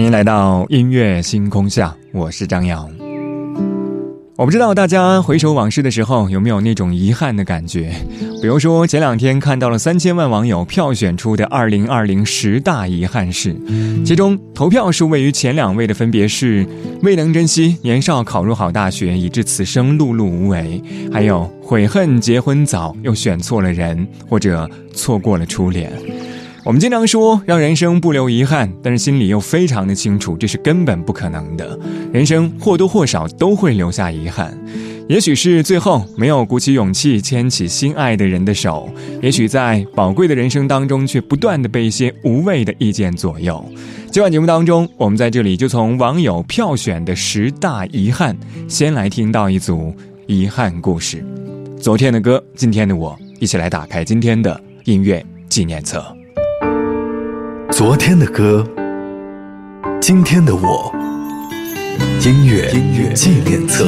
[0.00, 2.90] 欢迎来到音乐星空下，我是张扬。
[4.34, 7.92] 我不知道大家回首往事的时候有没有那种遗憾的感觉，
[8.40, 13.54] 比如说前两天看到了三千万网友票选出的二零二零十大遗憾事，
[14.02, 16.66] 其中投票数位于前两位的分别是
[17.02, 20.82] 未能珍惜年少考入好大学以致此生碌碌无为，
[21.12, 25.92] 还有悔恨结婚早又选错了人，或者错过了初恋。
[26.62, 31.78] 我们经常说让人生不留遗憾，但是心里又非常的清楚，这是根本不可能的。
[32.12, 34.56] 人生或多或少都会留下遗憾，
[35.08, 38.90] 也许是最后没有鼓起勇气牵起心爱的人的手，
[39.22, 43.64] 也许在宝贵的人生当中却不断的被一些无谓的意见左右。
[44.10, 48.36] 今晚节目当中，我们在这里就从网友票选的十大遗憾，
[48.68, 49.94] 先来听到一组
[50.26, 51.24] 遗憾故事。
[51.80, 56.04] 昨天的歌，今天的我，一起来打开今天的音乐纪念册。
[57.80, 58.62] 昨天的歌，
[60.02, 60.94] 今天的我，
[62.20, 63.86] 音乐音乐纪念册。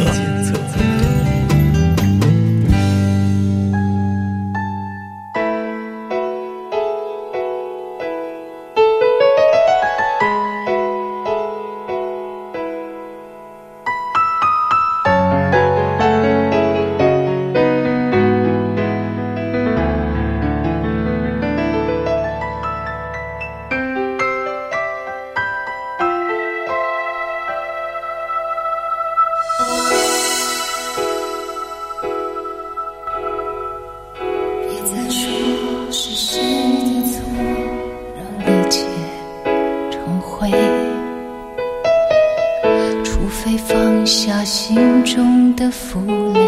[45.82, 46.00] 负
[46.32, 46.40] 累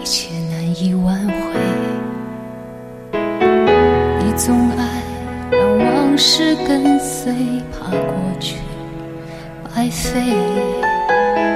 [0.00, 1.34] 一切难以挽回。
[4.22, 5.02] 你总爱
[5.50, 7.32] 让往事跟随
[7.72, 8.56] 怕过去
[9.64, 11.55] 白费。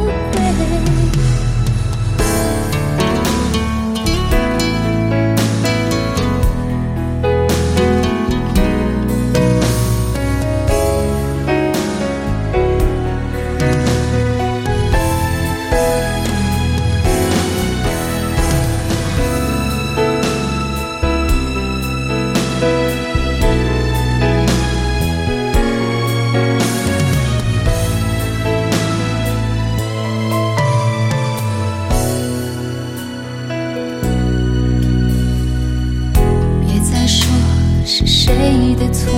[38.23, 39.11] 谁的错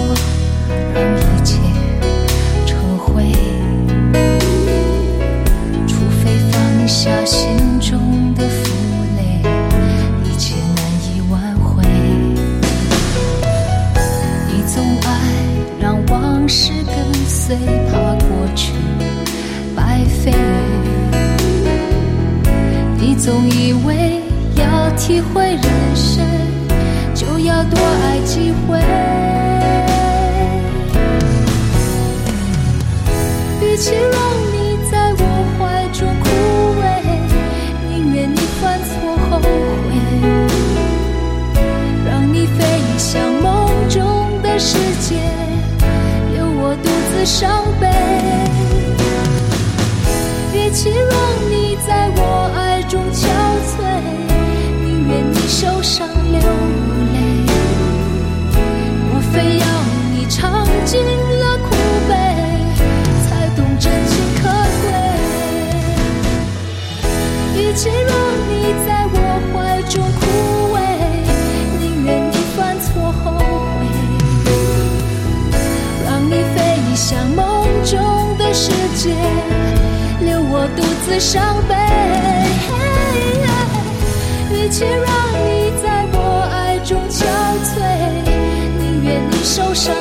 [47.26, 47.88] 伤悲。
[50.54, 51.10] 与其让
[51.50, 53.28] 你在我爱中憔
[53.70, 53.78] 悴
[54.84, 56.42] 宁愿你受伤流
[57.14, 57.46] 泪。
[59.14, 59.66] 我非要
[60.12, 61.00] 你尝尽
[79.04, 79.10] 界
[80.22, 81.76] 留我独自伤悲。
[84.56, 85.04] 与其让
[85.44, 86.18] 你在我
[86.50, 87.26] 爱中憔
[87.66, 87.76] 悴
[88.80, 89.93] 宁愿你受伤。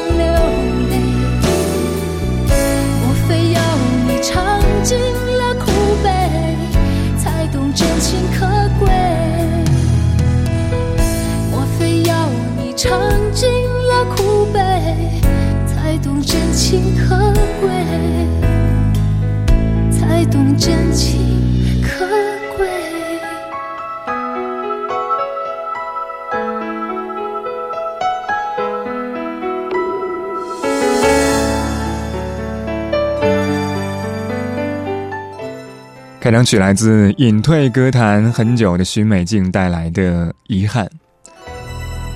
[36.32, 40.87] 两曲来自隐退歌坛很久的许美静带来的《遗憾》。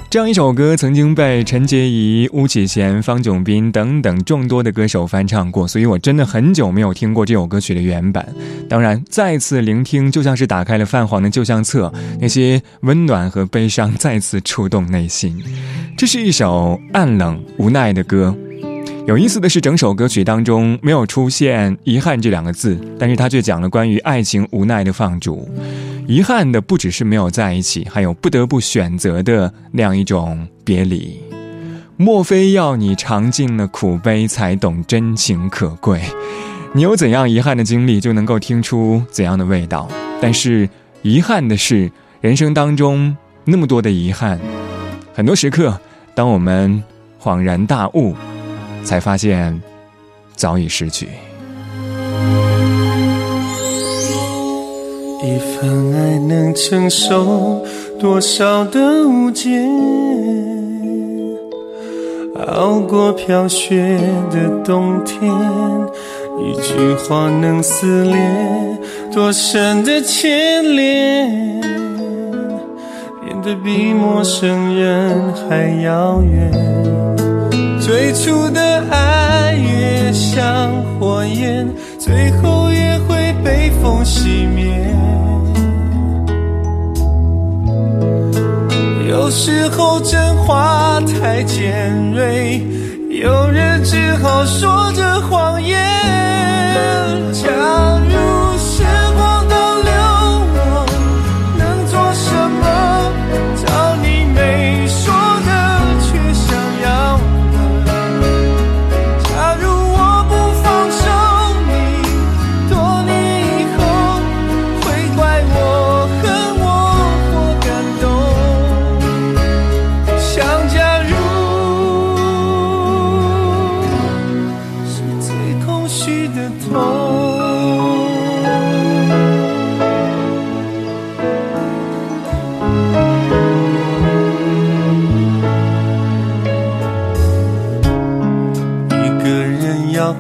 [0.09, 8.27] 这样一首歌曾经被陈洁仪、巫启贤、方炯斌等等众多的歌手翻唱过，所以我真的很久没有听过这首歌曲的原版。
[8.71, 15.45] 当然，再次聆听就像是打开了泛黄的旧相册，那些温暖和悲伤再次触动内心。
[15.99, 18.35] 这是一首暗冷无奈的歌。
[19.07, 25.49] 有意思的是，整首歌曲当中没有出现“遗憾”这两个字，但是它却讲了关于爱情无奈的放逐。
[26.09, 31.21] 遗憾的不只是没有在一起，还有不得不选择的那样一种别离。
[31.97, 36.03] 莫非要你尝尽了苦悲，才懂真情可贵？
[36.73, 39.89] 你有怎样遗憾的经历，就能够听出怎样的味道。
[40.21, 40.69] 但是
[41.03, 41.89] 遗憾的是，
[42.21, 44.41] 人生当中那么多的遗憾，
[45.15, 45.79] 很多时刻，
[46.13, 46.83] 当我们
[47.23, 48.17] 恍然大悟。
[48.87, 49.61] 才发现，
[50.37, 51.09] 早已失去。
[55.25, 57.65] 一份爱能承受
[57.99, 59.51] 多少的误解？
[62.47, 63.99] 熬过飘雪
[64.31, 65.21] 的冬天，
[66.39, 68.17] 一句话能撕裂
[69.13, 71.61] 多深的牵连，
[73.25, 77.06] 变得比陌生人还遥远。
[77.87, 81.65] 最初的爱越像火焰，
[82.01, 84.67] 最后也会被风熄灭。
[89.09, 92.61] 有时候真话太尖锐，
[93.09, 95.79] 有人只好说着谎言。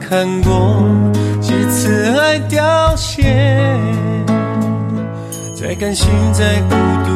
[0.08, 0.84] 看过
[1.40, 3.24] 几次爱凋谢，
[5.56, 7.15] 才甘心在孤独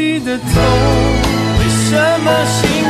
[0.00, 0.46] 空虚的痛，
[1.58, 2.89] 为什么心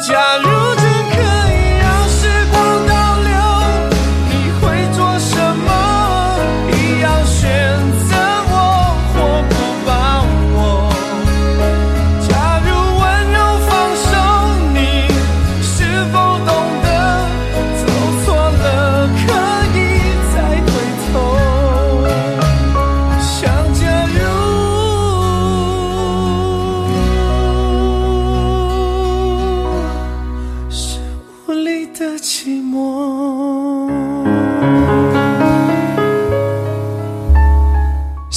[0.00, 0.57] 假如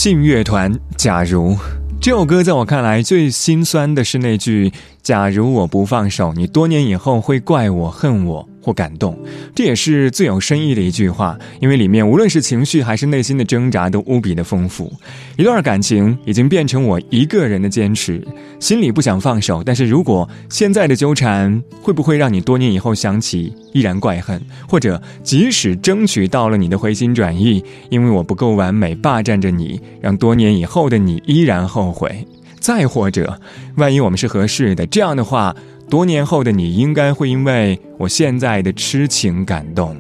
[0.04, 1.56] 信乐团，假如。
[2.02, 8.50] 这首歌在我看来最心酸的是那句“假如我不放手，你多年以后会怪我、恨我。
[8.62, 9.18] 或感动”，
[9.56, 14.92] 这也是最有深意的一句话，因为里面无论是情绪还是内心的挣扎都无比的丰富。
[15.38, 18.26] 一段感情已经变成我一个人的坚持，
[18.60, 32.28] 心里不想放手，但是如果现在的纠缠会不会让你多年以后想起依然怪恨，或者即使争取到了你的回心转意，因为我不够完美霸占着你，让多年以后的你依然后悔。
[32.60, 33.40] 再或者，
[33.78, 35.56] 万一我们是合适的，这样的话，
[35.92, 39.94] 多年后的你应该会因为我现在的痴情感动。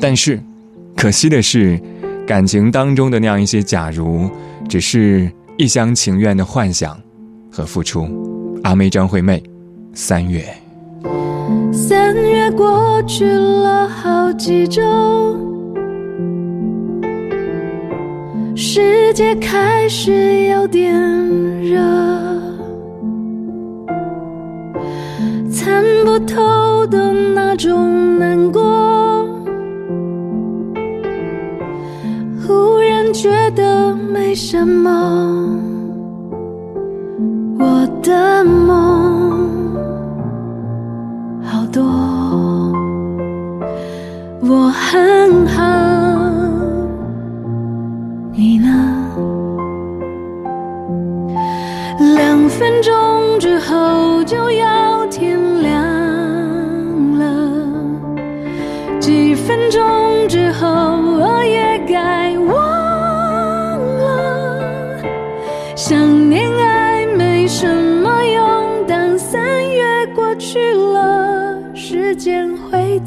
[0.00, 0.40] 但是，
[0.96, 1.78] 可惜的是，
[2.26, 4.30] 感情当中的那样一些假如，
[4.66, 6.98] 只是一厢情愿的幻想
[7.52, 8.08] 和付出。
[8.62, 9.42] 阿妹张惠妹，
[9.92, 10.42] 三月。
[11.70, 14.80] 三月过去了好几周，
[18.56, 20.98] 世界开始有点
[21.62, 21.78] 热，
[26.10, 29.24] 参不透的那种难过，
[32.44, 34.90] 忽然觉得没什么，
[37.60, 39.38] 我的梦。
[41.44, 41.82] 好多，
[44.42, 45.62] 我很好，
[48.32, 48.96] 你呢？
[52.16, 53.76] 两分钟之后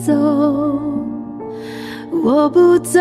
[0.06, 0.12] 走，
[2.12, 3.00] 我不走。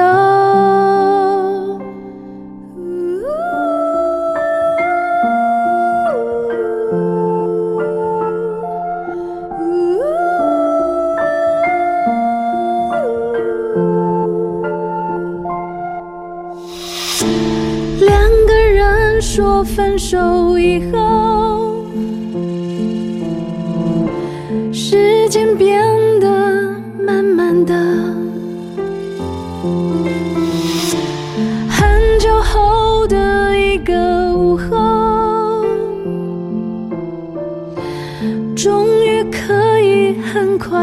[17.99, 21.01] 两个人说分手以后，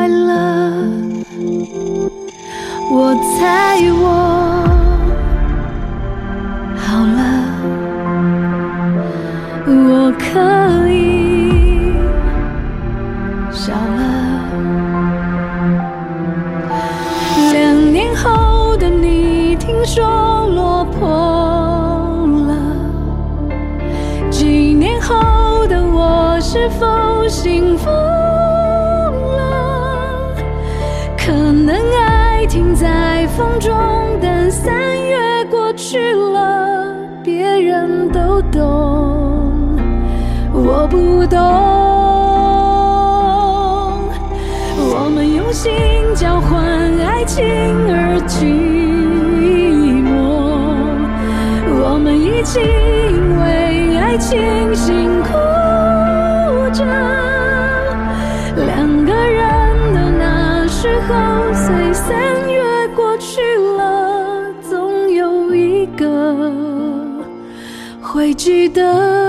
[0.09, 0.48] 很
[40.71, 41.39] 我不懂。
[44.77, 45.73] 我们用心
[46.13, 46.61] 交换
[47.01, 47.43] 爱情
[47.89, 48.45] 而寂
[50.05, 50.13] 寞，
[51.81, 55.29] 我们一起因为爱情辛苦
[56.71, 56.85] 着。
[58.55, 61.15] 两个人的那时候，
[61.51, 62.15] 随三
[62.47, 62.61] 月
[62.95, 63.41] 过去
[63.75, 66.53] 了，总有一个
[68.01, 69.28] 会记得。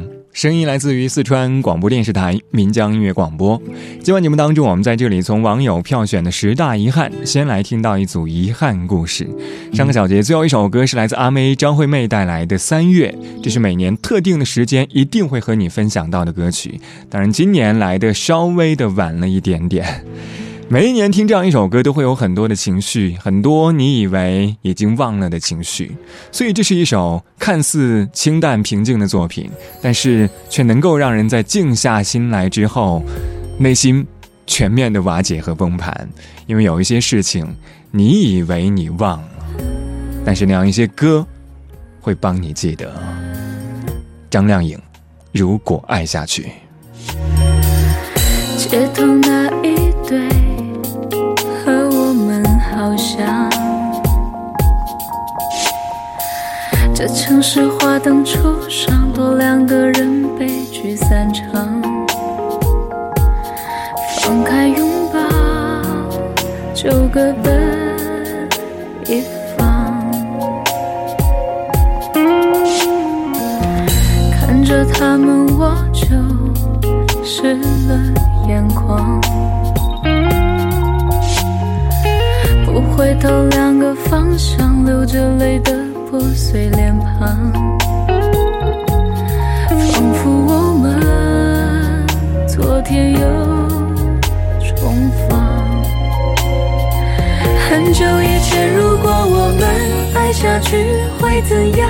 [0.41, 3.61] 声音来自于四川广播电视台岷江音乐广播。
[4.01, 9.29] 今晚节目当中，我们在这里从网友票选的十大遗憾，先来听到一组遗憾故事。
[9.71, 16.81] 上个小节最后一首歌是来自阿妹张惠妹带来的《三月》，这是每年特定的时间一定会和你分享到的歌曲。
[17.07, 20.03] 当然，今年来的稍微的晚了一点点。
[20.71, 25.97] 每一年听这样一首歌，都会有很多的情绪，很多你以为已经忘了的情绪。
[26.31, 29.51] 所以，这是一首看似清淡平静的作品，
[29.81, 33.03] 但是却能够让人在静下心来之后，
[33.59, 34.07] 内心
[34.47, 36.07] 全面的瓦解和崩盘。
[36.47, 37.45] 因为有一些事情，
[37.91, 39.29] 你以为你忘了，
[40.23, 41.27] 但是那样一些歌，
[41.99, 42.89] 会帮你记得。
[44.29, 44.79] 张靓颖，
[45.33, 46.49] 如果爱下去，
[48.57, 49.75] 街头那一
[50.07, 50.50] 对。
[56.93, 58.37] 这城市花灯初
[58.69, 61.81] 上，多两个人悲剧散场。
[64.19, 65.19] 放开拥抱，
[66.75, 68.47] 就各奔
[69.07, 69.23] 一
[69.57, 69.99] 方。
[74.31, 76.05] 看着他们，我就
[77.23, 77.55] 湿
[77.87, 77.99] 了
[78.47, 79.19] 眼眶。
[83.01, 85.73] 回头，两个方向，流着泪的
[86.07, 87.51] 破碎脸庞，
[89.67, 92.05] 仿佛我们
[92.47, 93.19] 昨天又
[94.63, 95.29] 重逢。
[97.67, 99.65] 很久以前，如果我们
[100.13, 100.85] 爱下去
[101.19, 101.89] 会怎样？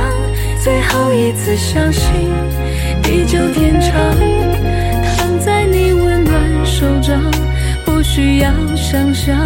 [0.63, 2.09] 最后一次相信，
[3.03, 3.91] 地久天长，
[5.17, 7.21] 躺在你温暖手掌，
[7.83, 9.45] 不需要想象。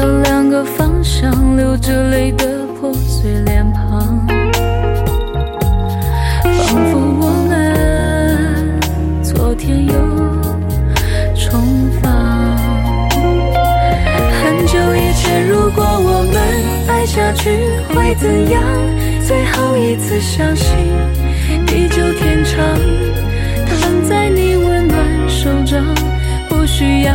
[0.00, 4.26] 的两个方向流着泪的破碎脸庞。
[6.42, 8.80] 仿佛我们
[9.22, 9.92] 昨天又
[11.34, 11.60] 重
[12.00, 12.56] 放
[14.40, 16.40] 很久以前如果我们
[16.88, 17.50] 爱下去
[17.94, 18.62] 会怎样？
[19.26, 20.74] 最后一次相信
[21.66, 22.56] 地久天长
[23.68, 25.84] 躺在你温暖手掌
[26.48, 27.14] 不需要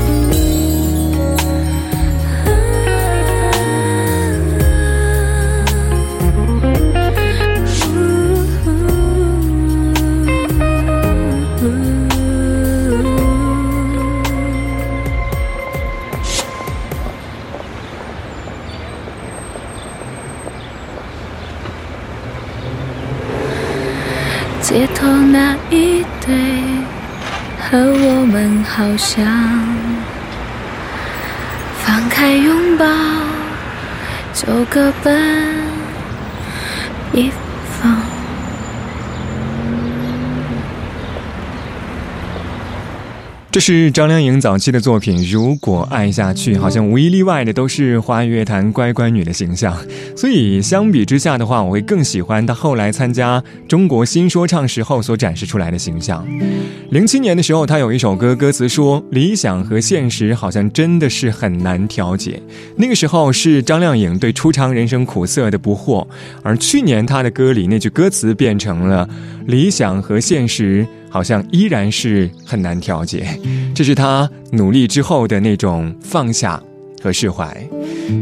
[25.01, 26.35] 头那一对
[27.59, 29.25] 和我们好像，
[31.79, 32.85] 放开拥抱
[34.31, 35.19] 就各奔
[37.13, 37.31] 一
[37.81, 37.97] 方。
[43.51, 45.27] 这是张靓颖早期的作品。
[45.29, 49.75] 如果爱下去，好像无一例外的都是华语乐坛乖乖女的形象。
[50.15, 56.25] 所以相比之下的话，我会更喜欢她后来参加中国新说唱时候所展示出来的形象。
[56.91, 62.41] 零七年的时候，她有一首歌，歌词说：“理想和现实好像真的是很难调节。”
[62.77, 66.07] 那个时候是张靓颖对初尝人生苦涩的不惑，
[66.41, 69.09] 而去年她的歌里那句歌词变成了
[69.45, 73.27] ：“理想和现实。”好像依然是很难调节，
[73.75, 76.63] 这是他努力之后的那种放下
[77.03, 77.67] 和释怀，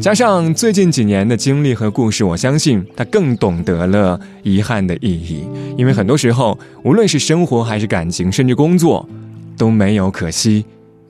[0.01, 5.47] 加上最近几年的经历和故事，我相信他更懂得了遗憾的意义。
[5.77, 9.08] 因为很多时候，无论是生活还是感情，甚至工作，
[9.55, 10.65] 都没有可惜，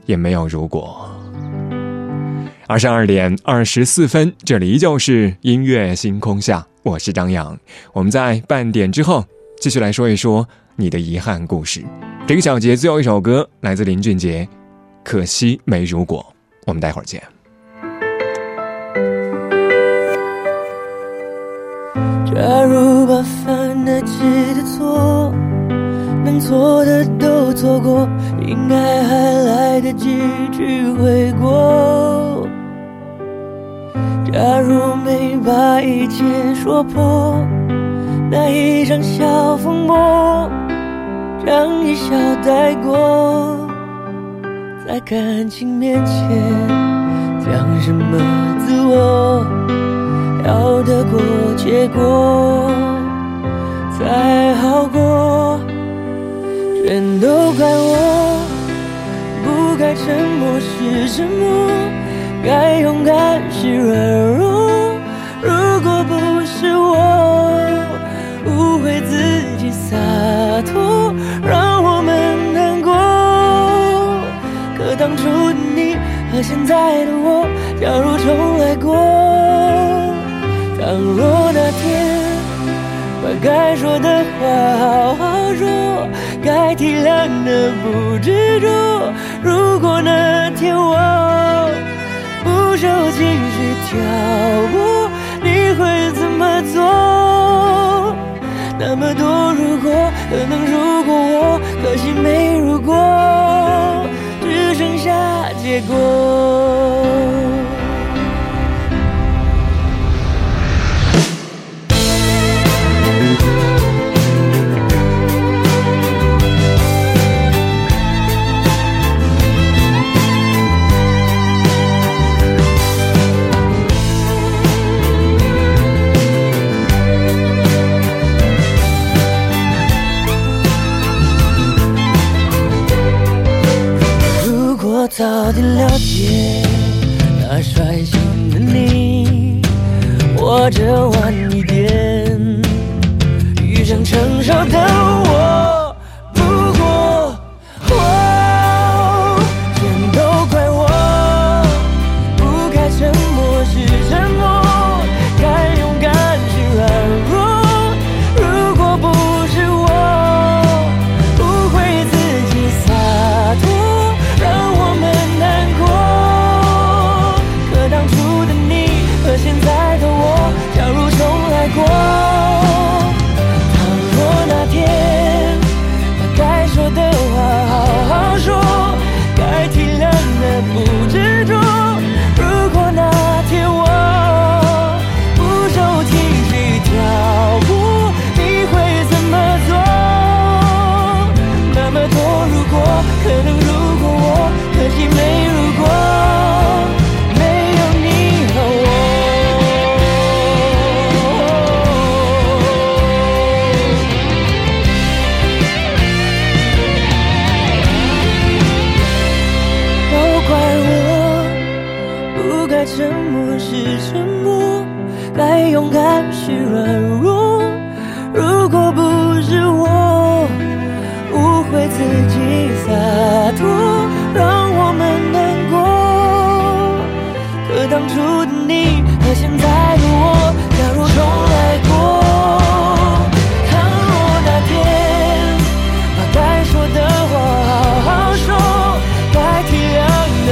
[0.06, 1.10] 也没有如果。
[2.68, 7.58] 二十二点二十四分，这里依旧是音乐星空下，我是张扬。
[7.94, 9.24] 我们在半点之后
[9.60, 11.84] 继续来说一说你的遗憾故事。
[12.26, 14.48] 这个小节最后一首歌来自林俊杰，
[15.04, 16.26] 《可惜没如果》。
[16.66, 17.22] 我们待会儿见。
[22.26, 25.34] 假如把犯得起的错，
[26.24, 28.08] 能错的都错过，
[28.42, 30.22] 应该还来得及
[30.54, 32.48] 去悔过。
[34.32, 36.24] 假如没把一切
[36.56, 37.46] 说破，
[38.32, 39.96] 那一场小风波，
[41.44, 42.16] 让一笑
[42.46, 43.58] 带过，
[44.86, 46.30] 在感情面前
[47.44, 48.18] 讲什么
[48.60, 49.44] 自我？
[50.46, 51.20] 要得过
[51.58, 52.72] 且过
[53.98, 55.60] 才好过，
[56.86, 58.40] 全都怪我，
[59.44, 60.06] 不该沉
[60.40, 61.68] 默是沉默，
[62.46, 64.70] 该勇敢是软弱。
[65.42, 65.50] 如
[65.82, 66.16] 果不
[66.46, 67.09] 是我
[76.40, 77.46] 和现在的我，
[77.82, 78.96] 假如重来过。
[80.80, 81.84] 倘若那天
[83.22, 84.48] 把该说的话
[84.80, 86.08] 好好说，
[86.42, 89.12] 该体谅的不执着。
[89.44, 90.96] 如果那天我
[92.46, 93.20] 不受情
[93.52, 93.58] 绪
[93.90, 94.00] 挑
[94.72, 95.12] 拨，
[95.44, 98.16] 你会怎么做？
[98.80, 99.28] 那么多
[99.60, 99.92] 如果，
[100.30, 102.39] 可能如果我，可惜没
[105.82, 106.69] 过。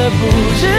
[0.09, 0.76] 不是